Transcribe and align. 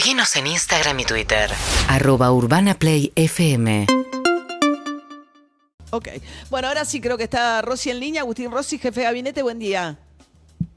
Seguinos 0.00 0.34
en 0.36 0.46
Instagram 0.46 0.98
y 1.00 1.04
Twitter. 1.04 1.50
Arroba 1.86 2.32
Urbana 2.32 2.72
Play 2.72 3.12
FM. 3.16 3.86
Ok. 5.90 6.08
Bueno, 6.48 6.68
ahora 6.68 6.86
sí 6.86 7.02
creo 7.02 7.18
que 7.18 7.24
está 7.24 7.60
Rosy 7.60 7.90
en 7.90 8.00
línea. 8.00 8.22
Agustín 8.22 8.50
Rossi, 8.50 8.78
jefe 8.78 9.00
de 9.00 9.04
gabinete, 9.04 9.42
buen 9.42 9.58
día. 9.58 9.98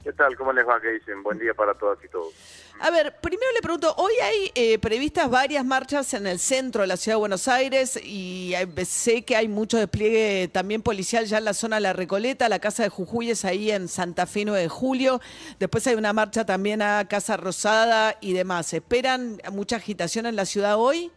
¿Qué 0.04 0.12
tal? 0.12 0.36
¿Cómo 0.36 0.52
les 0.52 0.68
va? 0.68 0.82
¿Qué 0.82 0.90
dicen? 0.90 1.24
Buen 1.24 1.40
día 1.40 1.54
para 1.54 1.74
todas 1.74 2.04
y 2.04 2.10
todos. 2.10 2.34
A 2.80 2.90
ver, 2.90 3.16
primero 3.22 3.50
le 3.54 3.62
pregunto, 3.62 3.94
hoy 3.98 4.14
hay 4.22 4.52
eh, 4.56 4.80
previstas 4.80 5.30
varias 5.30 5.64
marchas 5.64 6.14
en 6.14 6.28
el 6.28 6.40
centro 6.40 6.82
de 6.82 6.88
la 6.88 6.98
ciudad 6.98 7.16
de 7.16 7.20
Buenos 7.20 7.48
Aires 7.48 7.98
y 8.04 8.54
sé 8.86 9.24
que 9.24 9.36
hay 9.36 9.48
mucho 9.48 9.78
despliegue 9.78 10.50
también 10.50 10.82
policial 10.82 11.26
ya 11.26 11.38
en 11.38 11.46
la 11.46 11.54
zona 11.54 11.78
de 11.78 11.84
La 11.84 11.94
Recoleta, 11.94 12.50
la 12.50 12.60
Casa 12.60 12.84
de 12.84 12.90
Jujuy 12.90 13.32
es 13.32 13.46
ahí 13.46 13.72
en 13.72 13.88
Santa 13.88 14.26
Fe 14.26 14.44
9 14.44 14.60
de 14.60 14.70
julio, 14.70 15.22
después 15.60 15.86
hay 15.88 15.96
una 15.96 16.14
marcha 16.14 16.46
también 16.46 16.82
a 16.82 17.08
Casa 17.08 17.38
Rosada 17.38 18.18
y 18.20 18.34
demás. 18.34 18.74
¿Esperan 18.74 19.40
mucha 19.52 19.78
agitación 19.78 20.26
en 20.26 20.36
la 20.36 20.46
ciudad 20.46 20.78
hoy? 20.78 21.12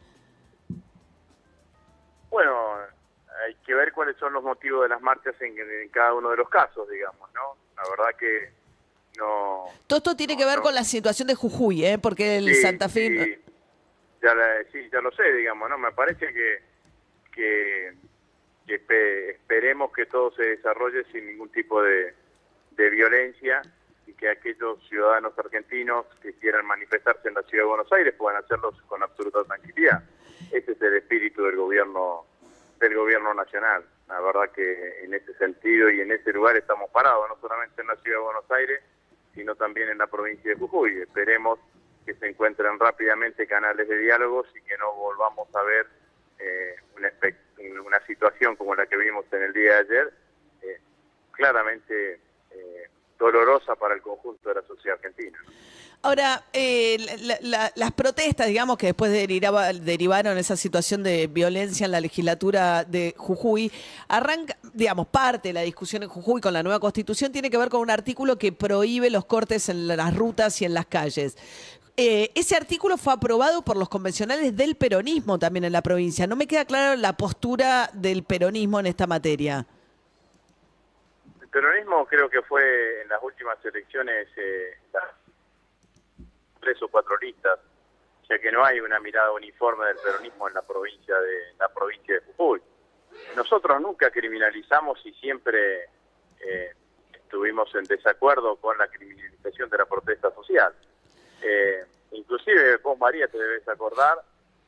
Bueno, 2.31 2.77
hay 3.45 3.55
que 3.65 3.75
ver 3.75 3.93
cuáles 3.93 4.17
son 4.19 4.33
los 4.35 4.45
motivos 4.45 4.83
de 4.83 4.91
las 4.91 5.01
marchas 5.01 5.35
en 5.41 5.57
cada 5.89 6.15
uno 6.15 6.31
de 6.31 6.37
los 6.37 6.49
casos, 6.49 6.89
digamos, 6.89 7.33
¿no? 7.33 7.57
La 7.77 7.83
verdad 7.91 8.19
que 8.19 8.56
no... 9.17 9.65
Todo 9.87 9.99
esto 9.99 10.17
tiene 10.17 10.37
que 10.37 10.45
ver 10.45 10.57
no. 10.59 10.63
con 10.63 10.75
la 10.75 10.85
situación 10.85 11.29
de 11.29 11.35
Jujuy, 11.35 11.85
¿eh? 11.85 11.99
porque 11.99 12.37
el 12.39 12.47
Sí, 12.55 12.63
Santa 12.63 12.89
Fe... 12.89 13.09
sí, 13.25 13.39
ya, 14.23 14.35
la- 14.35 14.63
sí, 14.73 14.89
ya 14.93 15.01
lo 15.01 15.11
sé, 15.13 15.33
digamos, 15.33 15.69
¿no? 15.71 15.79
Me 15.79 15.93
parece 15.93 16.33
que, 16.33 16.59
que, 17.33 17.95
que 18.67 18.87
espe- 18.87 19.31
esperemos 19.31 19.93
que 19.93 20.07
todo 20.07 20.33
se 20.35 20.43
desarrolle 20.43 21.05
sin 21.13 21.27
ningún 21.27 21.49
tipo 21.51 21.83
de, 21.83 22.15
de 22.73 22.91
violencia 22.91 23.63
y 24.07 24.13
que 24.13 24.29
aquellos 24.31 24.79
ciudadanos 24.89 25.39
argentinos 25.39 26.07
que 26.23 26.33
quieran 26.35 26.65
manifestarse 26.67 27.29
en 27.29 27.35
la 27.35 27.43
ciudad 27.43 27.65
de 27.65 27.69
Buenos 27.69 27.93
Aires 27.93 28.15
puedan 28.17 28.43
hacerlo 28.43 28.73
con 28.87 29.03
absoluta 29.03 29.45
tranquilidad. 29.45 30.03
Ese 30.53 30.73
es 30.73 30.81
el 30.83 30.95
espíritu 30.97 31.43
del 31.45 31.57
gobierno 31.57 32.25
del 32.81 32.95
gobierno 32.95 33.33
nacional. 33.33 33.85
La 34.07 34.21
verdad 34.21 34.51
que 34.55 35.03
en 35.03 35.15
ese 35.15 35.33
sentido 35.39 35.91
y 35.91 36.01
en 36.03 36.13
ese 36.13 36.31
lugar 36.33 36.57
estamos 36.57 36.91
parados, 36.91 37.27
no 37.29 37.37
solamente 37.41 37.81
en 37.81 37.89
la 37.89 37.97
ciudad 37.97 38.19
de 38.19 38.23
Buenos 38.25 38.51
Aires, 38.51 38.81
sino 39.37 39.55
también 39.55 39.91
en 39.91 39.99
la 39.99 40.09
provincia 40.09 40.51
de 40.51 40.57
Jujuy. 40.57 41.03
Esperemos 41.03 41.61
que 42.05 42.15
se 42.15 42.27
encuentren 42.27 42.79
rápidamente 42.79 43.47
canales 43.47 43.87
de 43.87 43.99
diálogos 43.99 44.49
y 44.57 44.63
que 44.63 44.77
no 44.79 44.93
volvamos 44.95 45.55
a 45.55 45.63
ver 45.63 45.87
eh, 46.39 46.75
una, 46.97 48.01
situación 48.07 48.57
como 48.57 48.75
la 48.75 48.87
que 48.87 48.97
vimos 48.97 49.25
en 49.33 49.43
el 49.43 49.53
día 49.53 49.73
de 49.73 49.79
ayer, 49.79 50.13
eh, 50.63 50.81
claramente 51.33 52.21
eh, 52.51 52.89
dolorosa 53.19 53.75
para 53.75 53.95
el 53.95 54.03
conjunto 54.03 54.49
de 54.49 54.55
la 54.57 54.63
sociedad 54.63 54.97
argentina. 54.97 55.39
Ahora, 56.03 56.45
eh, 56.53 56.99
la- 57.21 57.39
la- 57.41 57.73
las 57.75 57.91
protestas, 57.93 58.47
digamos, 58.47 58.79
que 58.79 58.87
después 58.87 59.11
derivaba- 59.11 59.73
derivaron 59.73 60.39
esa 60.39 60.57
situación 60.57 61.03
de 61.03 61.27
violencia 61.27 61.85
en 61.85 61.91
la 61.91 62.01
legislatura 62.01 62.85
de 62.85 63.13
Jujuy, 63.17 63.73
arranca, 64.07 64.57
digamos, 64.73 65.09
parte 65.09 65.49
de 65.49 65.55
la 65.55 65.63
discusión 65.63 66.05
en 66.05 66.09
Jujuy 66.09 66.41
con 66.41 66.53
la 66.53 66.63
nueva 66.63 66.79
constitución 66.79 67.33
tiene 67.33 67.51
que 67.51 67.59
ver 67.59 67.71
con 67.71 67.81
un 67.81 67.91
artículo 67.91 68.39
que 68.39 68.53
prohíbe 68.53 69.11
los 69.11 69.25
cortes 69.25 69.69
en 69.69 69.89
las 69.89 70.15
rutas 70.17 70.63
y 70.63 70.65
en 70.65 70.75
las 70.75 70.87
calles. 70.87 71.37
Eh, 71.97 72.31
ese 72.35 72.55
artículo 72.55 72.99
fue 72.99 73.15
aprobado 73.15 73.63
por 73.63 73.77
los 73.77 73.89
convencionales 73.89 74.55
del 74.55 74.77
peronismo 74.77 75.39
también 75.39 75.65
en 75.65 75.73
la 75.73 75.83
provincia. 75.83 76.27
No 76.27 76.37
me 76.37 76.47
queda 76.47 76.67
clara 76.67 76.95
la 76.95 77.17
postura 77.17 77.91
del 77.95 78.23
peronismo 78.23 78.79
en 78.79 78.87
esta 78.87 79.07
materia. 79.09 79.67
El 81.41 81.49
peronismo 81.49 82.05
creo 82.07 82.29
que 82.29 82.43
fue 82.43 83.01
en 83.03 83.09
las 83.09 83.21
últimas 83.23 83.57
elecciones 83.65 84.29
eh, 84.37 84.77
tres 86.67 86.83
o 86.83 86.89
cuatro 86.89 87.17
listas, 87.19 87.61
ya 88.29 88.39
que 88.41 88.51
no 88.51 88.65
hay 88.65 88.81
una 88.81 88.99
mirada 88.99 89.31
uniforme 89.31 89.87
del 89.87 89.99
peronismo 89.99 90.49
en 90.49 90.55
la 90.55 90.63
provincia 90.63 91.17
de 91.21 91.55
la 91.61 91.69
provincia 91.69 92.15
de 92.15 92.21
Jujuy. 92.21 92.61
Nosotros 93.37 93.81
nunca 93.81 94.11
criminalizamos 94.11 94.99
y 95.07 95.13
siempre 95.13 95.85
eh, 96.41 96.73
estuvimos 97.13 97.73
en 97.77 97.85
desacuerdo 97.85 98.57
con 98.57 98.77
la 98.79 98.89
criminalización 98.89 99.71
de 99.71 99.79
la 99.79 99.85
protesta 99.87 100.35
social. 100.35 100.75
Eh, 101.41 101.85
inclusive 102.11 102.79
vos 102.79 102.99
María 102.99 103.29
te 103.29 103.39
debes 103.39 103.69
acordar 103.69 104.19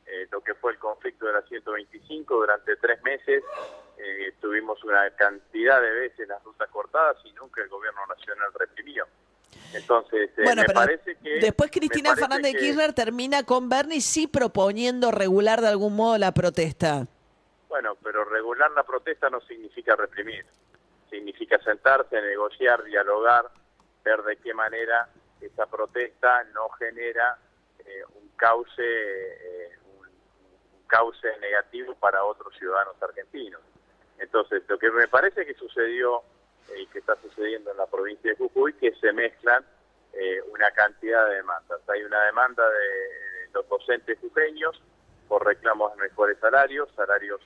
eh, 0.05 0.25
lo 0.31 0.41
que 0.41 0.53
fue 0.55 0.71
el 0.71 0.79
conflicto 0.79 1.25
de 1.25 1.33
la 1.33 1.41
125 1.41 2.33
durante 2.33 2.77
tres 2.77 3.03
meses 3.03 3.43
eh, 3.97 4.33
tuvimos 4.39 4.81
una 4.85 5.09
cantidad 5.11 5.81
de 5.81 5.91
veces 5.91 6.27
las 6.29 6.41
rutas 6.43 6.69
cortadas 6.69 7.17
y 7.25 7.33
nunca 7.33 7.61
el 7.61 7.67
gobierno 7.67 8.05
nacional 8.07 8.49
reprimió. 8.57 9.05
Entonces, 9.73 10.31
eh, 10.37 10.41
Bueno, 10.43 10.61
me 10.61 10.67
pero 10.67 10.79
parece 10.79 11.15
que... 11.17 11.39
después 11.39 11.69
Cristina 11.71 12.15
Fernández 12.15 12.53
de 12.53 12.59
que- 12.59 12.65
Kirchner 12.65 12.93
termina 12.93 13.43
con 13.43 13.69
Bernie 13.69 14.01
sí 14.01 14.27
proponiendo 14.27 15.11
regular 15.11 15.61
de 15.61 15.67
algún 15.67 15.95
modo 15.95 16.17
la 16.17 16.31
protesta. 16.31 17.05
Bueno, 17.67 17.95
pero 18.03 18.25
regular 18.25 18.71
la 18.71 18.83
protesta 18.83 19.29
no 19.29 19.39
significa 19.41 19.95
reprimir. 19.95 20.45
Significa 21.09 21.59
sentarse, 21.63 22.19
negociar, 22.21 22.83
dialogar, 22.83 23.45
ver 24.03 24.21
de 24.23 24.37
qué 24.37 24.53
manera 24.53 25.07
esa 25.39 25.65
protesta 25.67 26.43
no 26.53 26.69
genera 26.69 27.37
eh, 27.85 28.03
un 28.21 28.29
cauce 28.35 28.81
eh, 28.81 29.69
un, 29.99 30.07
un 30.07 30.87
cauce 30.87 31.27
negativo 31.39 31.93
para 31.95 32.23
otros 32.23 32.53
ciudadanos 32.57 32.95
argentinos. 33.01 33.61
Entonces, 34.17 34.63
lo 34.67 34.77
que 34.79 34.89
me 34.91 35.07
parece 35.07 35.45
que 35.45 35.53
sucedió 35.53 36.23
eh, 36.71 36.81
y 36.81 36.87
que 36.87 36.99
está 36.99 37.15
sucediendo 37.21 37.71
en 37.71 37.77
la 37.77 37.87
provincia 37.87 38.31
de 38.31 38.37
Jujuy, 38.37 38.73
que 38.73 38.93
se 38.95 39.11
mezclan 39.13 39.65
eh, 40.13 40.41
una 40.51 40.71
cantidad 40.71 41.27
de 41.29 41.35
demandas. 41.35 41.79
Hay 41.89 42.03
una 42.03 42.23
demanda 42.25 42.67
de, 42.69 42.77
de 43.47 43.49
los 43.53 43.67
docentes 43.69 44.17
jujeños 44.19 44.81
por 45.27 45.45
reclamos 45.45 45.95
de 45.95 46.01
mejores 46.03 46.37
salarios, 46.39 46.89
salarios 46.95 47.39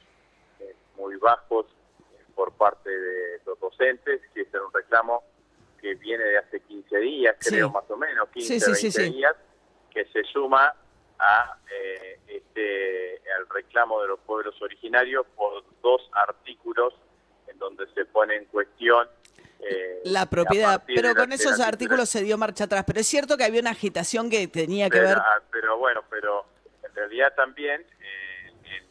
eh, 0.59 0.73
muy 0.97 1.15
bajos 1.17 1.65
eh, 2.13 2.23
por 2.35 2.53
parte 2.53 2.89
de 2.89 3.41
los 3.45 3.59
docentes, 3.59 4.21
que 4.33 4.41
es 4.41 4.47
un 4.53 4.71
reclamo 4.73 5.23
que 5.81 5.95
viene 5.95 6.23
de 6.23 6.37
hace 6.37 6.61
15 6.61 6.97
días, 6.99 7.35
Sí. 7.41 7.55
creo 7.55 7.69
más 7.69 7.83
o 7.89 7.97
menos, 7.97 8.29
15, 8.29 8.59
Sí, 8.59 8.59
sí, 8.73 8.75
sí, 8.91 8.97
20 8.97 9.01
sí. 9.11 9.17
días, 9.17 9.35
que 9.91 10.05
se 10.05 10.23
suma 10.23 10.73
a 11.19 11.57
eh, 11.69 12.19
este 12.27 13.21
al 13.37 13.47
reclamo 13.49 14.01
de 14.01 14.07
los 14.07 14.19
pueblos 14.21 14.59
originarios 14.61 15.25
por 15.35 15.63
dos 15.81 16.09
artículos 16.13 16.93
en 17.53 17.59
donde 17.59 17.85
se 17.93 18.05
pone 18.05 18.35
en 18.35 18.45
cuestión 18.45 19.07
eh, 19.59 20.01
La 20.05 20.25
propiedad, 20.25 20.83
pero 20.85 21.09
la- 21.09 21.15
con 21.15 21.31
esos 21.31 21.59
artículos 21.61 22.09
se 22.09 22.21
dio 22.21 22.37
marcha 22.37 22.65
atrás. 22.65 22.83
Pero 22.85 22.99
es 22.99 23.07
cierto 23.07 23.37
que 23.37 23.45
había 23.45 23.61
una 23.61 23.69
agitación 23.69 24.29
que 24.29 24.45
tenía 24.47 24.89
que 24.89 24.97
pero, 24.97 25.07
ver. 25.09 25.17
ah, 25.19 25.41
pero 25.51 25.77
bueno, 25.77 26.03
pero 26.09 26.45
en 26.83 26.93
realidad 26.93 27.33
también, 27.35 27.81
eh, 28.01 28.83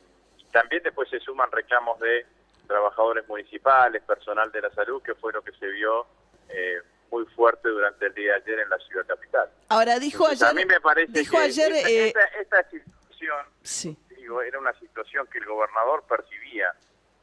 también 0.50 0.82
después 0.82 1.10
se 1.10 1.20
suman 1.20 1.50
reclamos 1.52 2.00
de 2.00 2.24
trabajadores 2.66 3.28
municipales, 3.28 4.02
personal 4.02 4.50
de 4.50 4.62
la 4.62 4.70
salud, 4.70 5.02
que 5.02 5.14
fue 5.14 5.32
lo 5.32 5.42
que 5.42 5.52
se 5.52 5.66
vio 5.66 6.06
eh, 6.48 6.80
muy 7.10 7.26
fuerte 7.26 7.68
durante 7.68 8.06
el 8.06 8.14
día 8.14 8.32
de 8.32 8.40
ayer 8.42 8.58
en 8.60 8.70
la 8.70 8.78
ciudad 8.78 9.06
capital. 9.06 9.50
Ahora 9.68 9.98
dijo 9.98 10.24
Entonces, 10.24 10.48
ayer. 10.48 10.58
a 10.58 10.64
mí 10.64 10.64
me 10.72 10.80
parece 10.80 11.12
dijo 11.12 11.36
que 11.36 11.42
ayer. 11.42 11.72
esta, 11.72 11.88
eh, 11.90 12.06
esta- 12.08 12.24
esta 12.40 12.70
situación, 12.70 13.46
sí. 13.62 13.98
digo, 14.16 14.40
era 14.40 14.58
una 14.58 14.72
situación 14.78 15.26
que 15.30 15.38
el 15.38 15.44
gobernador 15.44 16.04
percibía, 16.08 16.72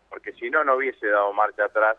porque 0.10 0.34
si 0.34 0.50
no, 0.50 0.64
no 0.64 0.76
hubiese 0.76 1.08
dado 1.08 1.32
marcha 1.34 1.66
atrás 1.66 1.98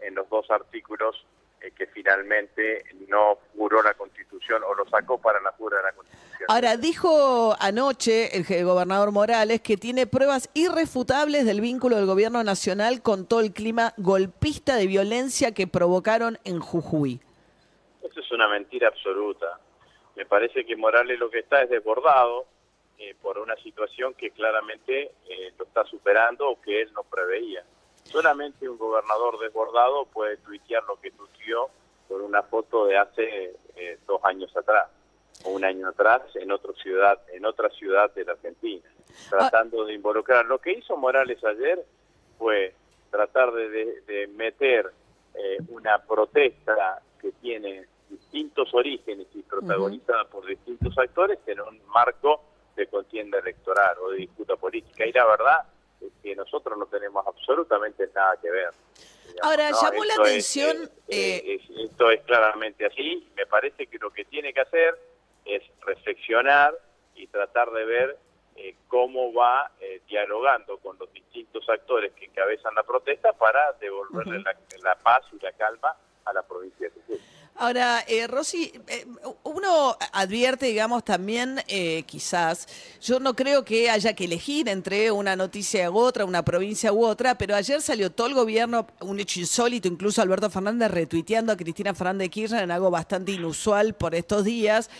en 0.00 0.14
los 0.14 0.28
dos 0.28 0.50
artículos 0.50 1.24
eh, 1.60 1.70
que 1.70 1.86
finalmente 1.86 2.84
no 3.08 3.38
juró 3.56 3.82
la 3.82 3.94
Constitución 3.94 4.62
o 4.62 4.74
lo 4.74 4.86
sacó 4.88 5.18
para 5.18 5.40
la 5.40 5.52
jura 5.52 5.78
de 5.78 5.82
la 5.84 5.92
Constitución. 5.92 6.46
Ahora 6.48 6.76
dijo 6.76 7.56
anoche 7.58 8.36
el 8.36 8.64
gobernador 8.64 9.10
Morales 9.10 9.62
que 9.62 9.76
tiene 9.76 10.06
pruebas 10.06 10.50
irrefutables 10.52 11.46
del 11.46 11.62
vínculo 11.62 11.96
del 11.96 12.06
gobierno 12.06 12.44
nacional 12.44 13.00
con 13.02 13.26
todo 13.26 13.40
el 13.40 13.52
clima 13.52 13.94
golpista 13.96 14.76
de 14.76 14.86
violencia 14.86 15.52
que 15.52 15.66
provocaron 15.66 16.38
en 16.44 16.60
Jujuy. 16.60 17.20
Eso 18.02 18.20
es 18.20 18.30
una 18.32 18.48
mentira 18.48 18.88
absoluta. 18.88 19.58
Me 20.14 20.26
parece 20.26 20.64
que 20.64 20.76
Morales 20.76 21.18
lo 21.18 21.30
que 21.30 21.40
está 21.40 21.62
es 21.62 21.70
desbordado 21.70 22.46
eh, 22.98 23.14
por 23.20 23.38
una 23.38 23.56
situación 23.56 24.14
que 24.14 24.30
claramente 24.30 25.12
eh, 25.28 25.52
lo 25.58 25.64
está 25.64 25.84
superando 25.84 26.48
o 26.50 26.60
que 26.60 26.82
él 26.82 26.92
no 26.92 27.02
preveía. 27.04 27.64
Solamente 28.04 28.68
un 28.68 28.78
gobernador 28.78 29.38
desbordado 29.40 30.06
puede 30.06 30.36
tuitear 30.38 30.84
lo 30.84 30.98
que 31.00 31.10
tuiteó 31.10 31.70
por 32.08 32.22
una 32.22 32.42
foto 32.42 32.86
de 32.86 32.96
hace 32.96 33.56
eh, 33.74 33.98
dos 34.06 34.20
años 34.24 34.56
atrás 34.56 34.88
o 35.44 35.50
un 35.50 35.64
año 35.64 35.88
atrás 35.88 36.22
en 36.36 36.50
otra 36.52 36.72
ciudad, 36.74 37.20
en 37.32 37.44
otra 37.44 37.68
ciudad 37.70 38.12
de 38.14 38.24
la 38.24 38.32
Argentina, 38.32 38.88
tratando 39.28 39.84
de 39.84 39.94
involucrar. 39.94 40.46
Lo 40.46 40.58
que 40.58 40.72
hizo 40.72 40.96
Morales 40.96 41.42
ayer 41.44 41.84
fue 42.38 42.74
tratar 43.10 43.52
de, 43.52 43.68
de- 43.68 44.00
de 44.02 44.26
meter 44.28 44.90
eh, 45.34 45.58
una 45.68 45.98
protesta 45.98 47.02
que 47.20 47.32
tiene 47.32 47.86
distintos 48.08 48.72
orígenes 48.72 49.26
y 49.34 49.42
protagonizada 49.42 50.24
por 50.26 50.46
distintos 50.46 50.96
actores 50.96 51.38
en 51.46 51.60
un 51.60 51.80
marco 51.88 52.40
de 52.76 52.86
contienda 52.86 53.38
electoral 53.38 53.96
o 54.00 54.10
de 54.10 54.18
disputa 54.18 54.56
política. 54.56 55.04
Y 55.06 55.12
la 55.12 55.24
verdad 55.26 55.64
es 56.00 56.12
que 56.22 56.36
nosotros 56.36 56.78
no 56.78 56.86
tenemos 56.86 57.26
absolutamente 57.26 58.08
nada 58.14 58.36
que 58.40 58.50
ver. 58.50 58.70
digamos, 59.26 59.40
Ahora, 59.42 59.70
¿no? 59.70 59.82
llamó 59.82 60.04
la 60.04 60.12
Esto 60.12 60.22
atención, 60.22 60.90
eh, 61.08 61.42
eh, 61.44 61.54
es- 61.60 61.90
esto 61.90 62.10
es 62.10 62.22
claramente 62.22 62.86
así. 62.86 63.28
Me 63.36 63.46
parece 63.46 63.86
que 63.86 63.98
lo 63.98 64.10
que 64.12 64.24
tiene 64.26 64.52
que 64.52 64.60
hacer 64.60 64.98
es 65.44 65.62
reflexionar 65.80 66.74
y 67.14 67.26
tratar 67.28 67.70
de 67.72 67.84
ver 67.84 68.18
eh, 68.58 68.74
cómo 68.88 69.34
va 69.34 69.70
eh, 69.80 70.00
dialogando 70.08 70.78
con 70.78 70.98
los 70.98 71.12
distintos 71.12 71.68
actores 71.68 72.12
que 72.14 72.24
encabezan 72.24 72.74
la 72.74 72.82
protesta 72.84 73.34
para 73.34 73.72
devolverle 73.74 74.38
la, 74.40 74.56
la 74.82 74.94
paz 74.94 75.24
y 75.32 75.38
la 75.44 75.52
calma 75.52 75.94
a 76.24 76.32
la 76.32 76.42
provincia 76.42 76.88
de 76.88 76.94
Jujuy. 77.02 77.20
Ahora, 77.56 78.00
eh, 78.08 78.26
Rosy, 78.26 78.72
eh, 78.88 79.04
uno 79.56 79.96
advierte, 80.12 80.66
digamos, 80.66 81.02
también, 81.02 81.62
eh, 81.66 82.02
quizás, 82.06 82.68
yo 83.00 83.20
no 83.20 83.34
creo 83.34 83.64
que 83.64 83.88
haya 83.88 84.12
que 84.12 84.26
elegir 84.26 84.68
entre 84.68 85.10
una 85.10 85.34
noticia 85.34 85.90
u 85.90 85.96
otra, 85.96 86.26
una 86.26 86.44
provincia 86.44 86.92
u 86.92 87.02
otra, 87.02 87.38
pero 87.38 87.56
ayer 87.56 87.80
salió 87.80 88.12
todo 88.12 88.26
el 88.26 88.34
gobierno, 88.34 88.86
un 89.00 89.18
hecho 89.18 89.40
insólito, 89.40 89.88
incluso 89.88 90.20
Alberto 90.20 90.50
Fernández 90.50 90.90
retuiteando 90.90 91.52
a 91.52 91.56
Cristina 91.56 91.94
Fernández 91.94 92.26
de 92.26 92.30
Kirchner 92.30 92.64
en 92.64 92.70
algo 92.70 92.90
bastante 92.90 93.32
inusual 93.32 93.94
por 93.94 94.14
estos 94.14 94.44
días, 94.44 94.90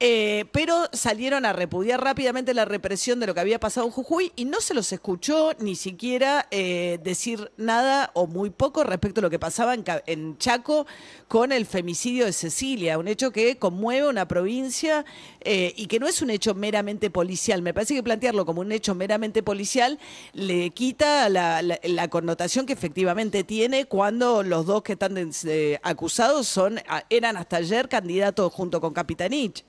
eh, 0.00 0.46
pero 0.50 0.88
salieron 0.92 1.44
a 1.44 1.52
repudiar 1.52 2.02
rápidamente 2.02 2.52
la 2.52 2.64
represión 2.64 3.20
de 3.20 3.26
lo 3.26 3.34
que 3.34 3.40
había 3.40 3.60
pasado 3.60 3.86
en 3.86 3.92
Jujuy 3.92 4.32
y 4.34 4.44
no 4.44 4.60
se 4.60 4.74
los 4.74 4.92
escuchó 4.92 5.52
ni 5.60 5.76
siquiera 5.76 6.48
eh, 6.50 6.98
decir 7.04 7.52
nada 7.56 8.10
o 8.14 8.26
muy 8.26 8.50
poco 8.50 8.82
respecto 8.82 9.20
a 9.20 9.22
lo 9.22 9.30
que 9.30 9.38
pasaba 9.38 9.74
en, 9.74 10.38
Chaco 10.38 10.86
con 11.28 11.52
el 11.52 11.66
femicidio 11.66 12.24
de 12.24 12.32
Cecilia, 12.32 12.98
un 12.98 13.06
hecho 13.06 13.30
que 13.30 13.58
conmueve 13.58 13.99
una 14.08 14.26
provincia 14.26 15.04
eh, 15.40 15.72
y 15.76 15.86
que 15.86 15.98
no 15.98 16.06
es 16.06 16.22
un 16.22 16.30
hecho 16.30 16.54
meramente 16.54 17.10
policial. 17.10 17.60
Me 17.62 17.74
parece 17.74 17.94
que 17.94 18.02
plantearlo 18.02 18.46
como 18.46 18.62
un 18.62 18.72
hecho 18.72 18.94
meramente 18.94 19.42
policial 19.42 19.98
le 20.32 20.70
quita 20.70 21.28
la, 21.28 21.60
la- 21.62 21.78
la 21.82 22.08
connotación 22.08 22.64
que 22.66 22.72
efectivamente 22.72 23.44
tiene 23.44 23.84
cuando 23.84 24.42
los 24.42 24.64
dos 24.66 24.82
que 24.82 24.92
están 24.94 25.16
eh, 25.46 25.78
acusados 25.82 26.46
son 26.48 26.80
eran 27.10 27.36
hasta 27.36 27.56
ayer 27.58 27.88
candidatos 27.88 28.52
junto 28.52 28.80
con 28.80 28.94
Capitanich. 28.94 29.64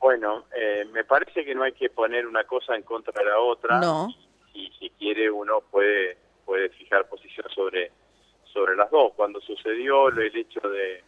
Bueno, 0.00 0.44
eh, 0.54 0.84
me 0.92 1.04
parece 1.04 1.44
que 1.44 1.54
no 1.54 1.62
hay 1.62 1.72
que 1.72 1.88
poner 1.88 2.26
una 2.26 2.44
cosa 2.44 2.74
en 2.76 2.82
contra 2.82 3.12
de 3.22 3.30
la 3.30 3.38
otra. 3.38 3.80
No. 3.80 4.08
Y 4.52 4.70
si 4.78 4.90
quiere 4.90 5.30
uno 5.30 5.60
puede 5.70 6.18
puede 6.44 6.68
fijar 6.70 7.08
posición 7.08 7.46
sobre 7.54 7.90
sobre 8.52 8.76
las 8.76 8.90
dos. 8.90 9.12
Cuando 9.16 9.40
sucedió 9.40 10.10
lo- 10.10 10.20
el 10.22 10.36
hecho 10.36 10.60
de, 10.60 11.02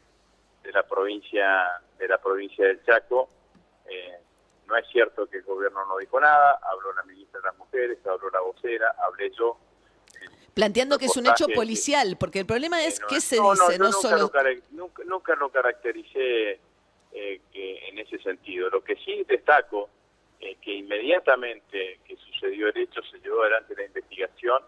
de 0.66 0.72
la 0.72 0.82
provincia 0.82 1.80
de 1.98 2.08
la 2.08 2.18
provincia 2.18 2.66
del 2.66 2.84
Chaco, 2.84 3.28
eh, 3.88 4.18
no 4.66 4.76
es 4.76 4.86
cierto 4.88 5.26
que 5.26 5.38
el 5.38 5.44
gobierno 5.44 5.86
no 5.86 5.96
dijo 5.98 6.20
nada. 6.20 6.58
Habló 6.62 6.92
la 6.92 7.02
ministra 7.04 7.40
de 7.40 7.46
las 7.46 7.56
Mujeres, 7.56 7.98
habló 8.04 8.28
la 8.30 8.40
vocera, 8.40 8.94
hablé 8.98 9.30
yo. 9.38 9.56
Planteando 10.54 10.98
que 10.98 11.06
es 11.06 11.16
un 11.16 11.26
hecho 11.26 11.46
policial, 11.54 12.16
porque 12.18 12.40
el 12.40 12.46
problema 12.46 12.82
es 12.84 12.98
Eh, 12.98 13.02
no, 13.02 13.08
qué 13.08 13.20
se 13.20 13.36
no, 13.36 13.52
dice, 13.52 13.78
no, 13.78 13.84
nunca, 13.86 14.00
solo... 14.00 14.30
lo 14.32 14.52
nunca, 14.72 15.04
nunca 15.04 15.34
lo 15.36 15.50
caractericé 15.50 16.58
eh, 17.12 17.40
que 17.52 17.88
en 17.88 17.98
ese 17.98 18.18
sentido. 18.18 18.68
Lo 18.70 18.82
que 18.82 18.96
sí 18.96 19.24
destaco 19.28 19.88
es 20.40 20.58
que 20.58 20.72
inmediatamente 20.72 22.00
que 22.04 22.16
sucedió 22.16 22.68
el 22.68 22.76
hecho 22.76 23.02
se 23.02 23.18
llevó 23.20 23.42
adelante 23.42 23.74
la 23.76 23.84
investigación 23.84 24.62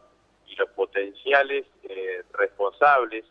y 0.46 0.54
los 0.56 0.70
potenciales 0.70 1.66
eh, 1.82 2.22
responsables 2.32 3.24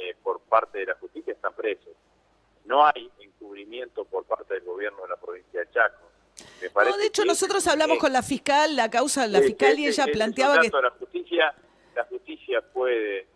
eh, 0.00 0.14
por 0.22 0.40
parte 0.40 0.78
de 0.78 0.86
la 0.86 0.94
justicia 0.94 1.32
están 1.32 1.54
presos. 1.54 1.92
No 2.64 2.84
hay 2.86 3.10
encubrimiento 3.20 4.04
por 4.04 4.24
parte 4.24 4.54
del 4.54 4.64
gobierno 4.64 5.02
de 5.02 5.08
la 5.08 5.16
provincia 5.16 5.60
de 5.60 5.70
Chaco. 5.70 6.10
Me 6.60 6.84
No, 6.84 6.96
de 6.96 7.06
hecho 7.06 7.24
nosotros 7.24 7.66
hablamos 7.68 7.98
con 7.98 8.12
la 8.12 8.22
fiscal, 8.22 8.74
la 8.74 8.90
causa 8.90 9.22
de 9.22 9.28
la 9.28 9.40
Sí, 9.40 9.48
fiscal 9.48 9.70
y 9.70 9.72
ese- 9.72 9.80
ella 9.82 9.90
ese 9.90 10.00
es 10.02 10.06
un 10.06 10.12
planteaba 10.12 10.60
que... 10.60 10.68
La 10.70 10.90
justicia, 10.90 11.54
la 11.94 12.04
justicia 12.06 12.60
puede 12.72 13.26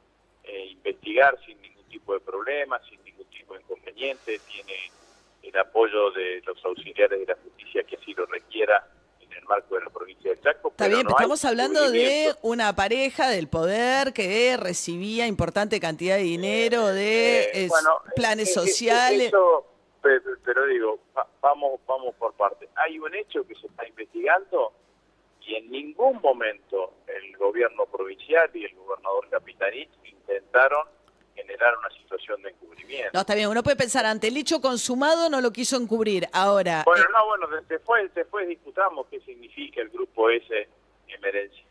eh, 0.45 0.67
investigar 0.71 1.39
sin 1.45 1.61
ningún 1.61 1.85
tipo 1.89 2.15
de 2.15 2.21
problema, 2.21 2.81
sin 2.89 3.03
ningún 3.05 3.27
tipo 3.27 3.55
de 3.55 3.61
inconveniente, 3.61 4.41
tiene 4.51 4.75
el 5.43 5.57
apoyo 5.59 6.11
de 6.13 6.43
los 6.45 6.63
auxiliares 6.65 7.21
de 7.21 7.27
la 7.27 7.37
justicia 7.43 7.83
que 7.85 7.97
así 7.97 8.15
lo 8.15 8.27
requiera 8.27 8.87
marco 9.49 9.75
de 9.75 9.81
la 9.85 9.91
provincia 9.91 10.31
de 10.31 10.41
Chaco. 10.41 10.69
Está 10.69 10.87
bien, 10.89 11.03
no 11.05 11.11
estamos 11.11 11.45
hablando 11.45 11.91
de 11.91 12.35
una 12.43 12.75
pareja 12.77 13.29
del 13.29 13.49
poder 13.49 14.13
que 14.13 14.57
recibía 14.57 15.27
importante 15.27 15.81
cantidad 15.81 16.17
de 16.17 16.23
dinero 16.23 16.87
de 16.89 17.41
Eh, 17.45 17.51
es, 17.65 17.69
bueno, 17.69 18.01
planes 18.15 18.53
sociales. 18.53 19.29
eso, 19.29 19.67
pero, 20.45 20.67
digo, 20.67 20.99
va- 21.17 21.27
vamos, 21.41 21.81
vamos 21.87 22.15
por 22.17 22.33
parte. 22.35 22.69
Hay 22.77 22.99
un 22.99 23.15
hecho 23.15 23.47
que 23.47 23.55
se 23.57 23.67
está 23.67 23.87
investigando 23.87 24.73
y 25.41 25.55
en 25.57 25.71
ningún 25.71 26.21
momento 26.21 26.93
el 27.07 27.37
gobierno 27.37 27.87
provincial 27.87 28.51
y 28.55 28.65
el 28.67 28.75
gobernador 28.77 29.29
Capitanich 29.31 29.91
intentaron 30.05 30.87
generar 31.39 31.73
una 31.79 31.89
situación 31.91 32.43
de 32.43 32.51
encubrimiento. 32.51 33.11
No, 33.15 33.21
está 33.21 33.35
bien, 33.35 33.49
uno 33.49 33.63
puede 33.63 33.77
pensar, 33.77 34.05
ante 34.07 34.27
el 34.29 34.37
hecho 34.37 34.61
consumado 34.61 35.29
no 35.31 35.41
lo 35.41 35.53
quiso 35.53 35.77
encubrir. 35.77 36.27
Ahora, 36.33 36.83
Bueno, 36.85 37.05
eh, 37.05 37.09
no, 37.13 37.27
bueno, 37.27 37.47
de- 37.49 37.63
después, 37.69 38.13
después 38.15 38.49
discutamos 38.49 39.07
qué 39.11 39.21
significa 39.21 39.81
el 39.81 39.89
grupo 39.91 40.29
S 40.31 40.69
emergencia. 41.09 41.65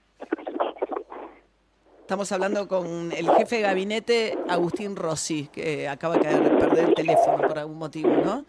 estamos 2.01 2.31
hablando 2.31 2.67
con 2.69 3.11
el 3.11 3.29
jefe 3.31 3.57
de 3.57 3.61
gabinete, 3.63 4.37
Agustín 4.47 4.95
Rossi, 4.95 5.49
que 5.51 5.87
acaba 5.89 6.15
de 6.17 6.49
perder 6.51 6.85
el 6.89 6.93
teléfono 6.95 7.45
por 7.47 7.59
algún 7.59 7.77
motivo, 7.77 8.09
¿no? 8.09 8.45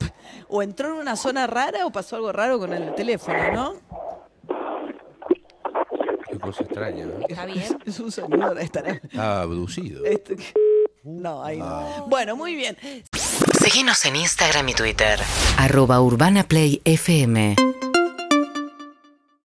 O 0.48 0.62
entró 0.62 0.88
en 0.88 0.94
una 0.94 1.16
zona 1.16 1.46
rara 1.46 1.86
o 1.86 1.90
pasó 1.90 2.14
algo 2.16 2.30
raro 2.32 2.58
con 2.58 2.72
el 2.72 2.94
teléfono, 2.94 3.52
¿no? 3.52 3.74
Cosa 6.46 6.62
extraña, 6.62 7.06
¿no? 7.06 7.26
¿Está 7.28 7.44
bien? 7.44 7.76
Es 7.84 7.98
un 7.98 8.12
señor, 8.12 8.56
estará. 8.60 8.92
Estaba 8.92 9.42
abducido. 9.42 10.04
Este- 10.04 10.36
No, 11.02 11.42
ahí 11.42 11.58
no. 11.58 12.06
Bueno, 12.08 12.36
muy 12.36 12.54
bien. 12.54 12.76
Seguinos 13.60 14.04
en 14.04 14.14
Instagram 14.16 14.68
y 14.68 14.74
Twitter. 14.74 15.18
arroba 15.58 16.00
urbanaplayfm 16.00 17.56